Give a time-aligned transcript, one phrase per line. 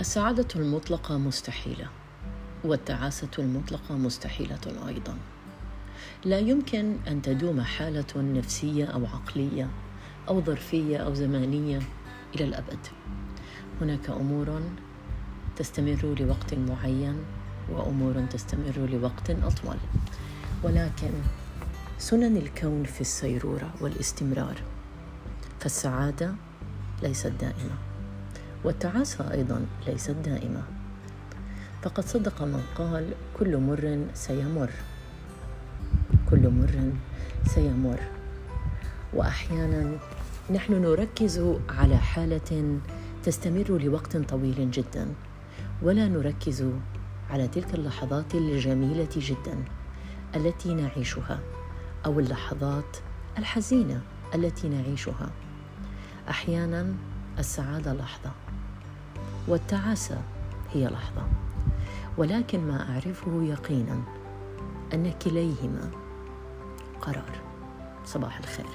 [0.00, 1.88] السعادة المطلقة مستحيلة
[2.64, 5.16] والتعاسة المطلقة مستحيلة أيضا.
[6.24, 9.68] لا يمكن أن تدوم حالة نفسية أو عقلية
[10.28, 11.80] أو ظرفية أو زمانية
[12.34, 12.78] إلى الأبد.
[13.80, 14.60] هناك أمور
[15.56, 17.24] تستمر لوقت معين
[17.70, 19.76] وأمور تستمر لوقت أطول.
[20.62, 21.10] ولكن
[21.98, 24.62] سنن الكون في السيرورة والاستمرار
[25.60, 26.34] فالسعادة
[27.02, 27.87] ليست دائمة.
[28.64, 30.62] والتعاسة أيضا ليست دائمة.
[31.82, 34.70] فقد صدق من قال كل مر سيمر.
[36.30, 36.92] كل مر
[37.46, 38.00] سيمر.
[39.14, 39.98] واحيانا
[40.54, 42.78] نحن نركز على حالة
[43.24, 45.06] تستمر لوقت طويل جدا
[45.82, 46.64] ولا نركز
[47.30, 49.56] على تلك اللحظات الجميلة جدا
[50.36, 51.38] التي نعيشها
[52.06, 52.96] أو اللحظات
[53.38, 54.00] الحزينة
[54.34, 55.30] التي نعيشها.
[56.28, 56.94] أحيانا
[57.38, 58.30] السعادة لحظة
[59.48, 60.22] والتعاسة
[60.72, 61.22] هي لحظة.
[62.16, 64.00] ولكن ما أعرفه يقينا
[64.94, 65.90] أن كليهما
[67.00, 67.40] قرار.
[68.04, 68.66] صباح الخير.